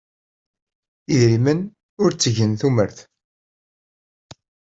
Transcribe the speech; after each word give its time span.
Idrimen 1.13 1.59
ur 2.03 2.09
ttegen 2.13 2.51
tumert. 2.59 2.97